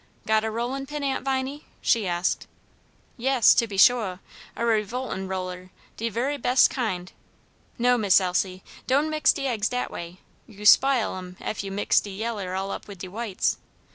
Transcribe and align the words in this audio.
"Got 0.25 0.43
a 0.43 0.49
rollin' 0.49 0.87
pin, 0.87 1.03
Aunt 1.03 1.23
Viney?" 1.23 1.67
she 1.79 2.07
asked. 2.07 2.47
"Yes, 3.17 3.53
to 3.53 3.67
be 3.67 3.77
shuah, 3.77 4.17
a 4.55 4.65
revoltin' 4.65 5.27
roller, 5.27 5.69
de 5.95 6.09
very 6.09 6.37
bes' 6.37 6.67
kind. 6.67 7.11
No, 7.77 7.99
Miss 7.99 8.19
Elsie, 8.19 8.63
don' 8.87 9.11
mix 9.11 9.31
de 9.31 9.45
eggs 9.45 9.69
dat 9.69 9.91
way, 9.91 10.17
you 10.47 10.65
spile 10.65 11.17
'em 11.17 11.37
ef 11.39 11.63
you 11.63 11.71
mix 11.71 11.99
de 11.99 12.09
yaller 12.09 12.55
all 12.55 12.71
up 12.71 12.87
wid 12.87 12.97
de 12.97 13.09
whites. 13.09 13.57